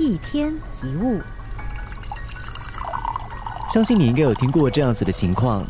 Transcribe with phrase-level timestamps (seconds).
[0.00, 0.50] 一天
[0.82, 1.20] 一物，
[3.70, 5.62] 相信你应该有听过这样子的情况：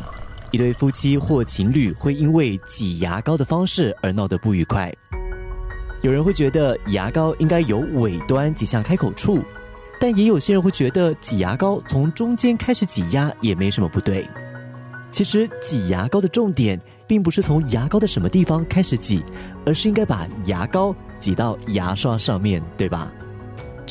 [0.51, 4.89] 一对夫妻或情侣会因为挤牙膏的方式而闹得不愉快。
[6.01, 9.43] 有人会觉得牙膏应该由尾端挤向开口处，
[9.99, 14.25] 但也有些人会觉得挤牙膏从中间开始挤压也没什么不对。
[15.11, 19.21] 其实挤牙膏的重点并不是从牙膏的什么地方开始挤，
[19.65, 23.11] 而是应该把牙膏挤到牙刷上面对吧？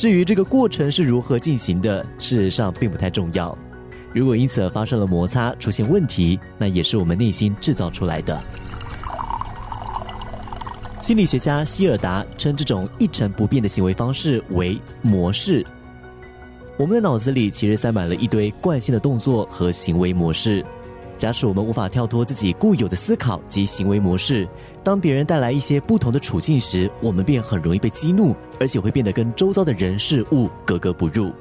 [0.01, 3.55] 至于这个过程是如何进行的，事实上并不太重要。
[4.11, 8.43] 如果因此而发生了摩擦，出现问题，那也是我们内心制造出来的。
[11.03, 15.63] 心理学家希尔达称这种一成不变的行为方式为模式。
[16.77, 20.65] 我们的脑子里其实塞满了一堆惯性的动作和行为模式。
[21.21, 24.49] 假使我们无法跳脱自己固有的思考及行为模式，
[24.83, 31.31] 当别人带来一些不同的处境时，我们便很容易被激怒，而且会变得跟周遭的人事物格格不入。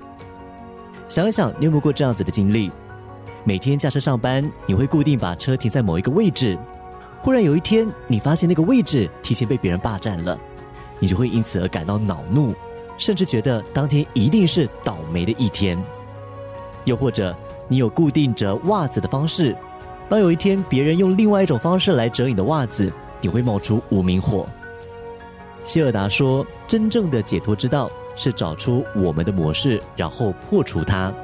[1.09, 2.71] 想一想，你有没有过这样子的经历？
[3.43, 6.59] 每天驾车上班，你会固定把车停在某一个位置，
[7.23, 10.39] 忽然有一天，你发现那个位置提前被别人霸占了，
[10.99, 12.55] 你就会因此而感到恼怒，
[12.99, 15.83] 甚至觉得当天一定是倒霉的一天。
[16.85, 17.35] 又或者，
[17.67, 19.57] 你有固定折袜子的方式。
[20.11, 24.45] 当有一天别人用另外一种方式来折你的袜子，你会冒出无名火。
[25.65, 31.15] 希尔达说：“真正的解脱之道是找出我们的模式，然后破除它。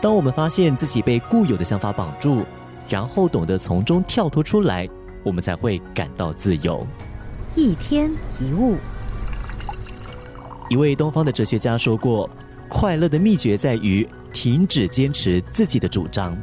[0.00, 2.44] 当我们发现自己被固有的想法绑住，
[2.88, 4.88] 然后懂得从中跳脱出来，
[5.24, 6.86] 我们才会感到自由。”
[7.56, 8.76] 一天一物，
[10.70, 12.30] 一位东方的哲学家说过
[12.70, 16.38] ：“快乐的秘诀在于停止坚持自己的主张。”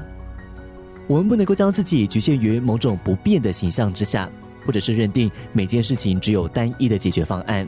[1.07, 4.29] 我们不能够将自己局限于某种不变的形象之下，
[4.65, 7.67] 或者是认定每件事情只有单一的解决方案。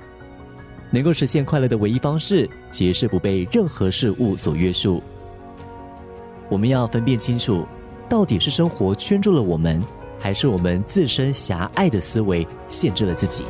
[0.90, 5.04] 能够实现快乐的唯一方式，其实是不被任何事物所约束。
[6.48, 7.66] 我们要分辨清楚，
[8.08, 9.84] 到底是生活圈住了我们，
[10.18, 13.44] 还是我们自身狭隘的思维限制了自己。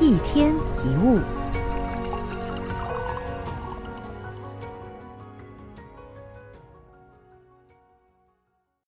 [0.00, 0.54] 一天
[0.84, 1.18] 一物。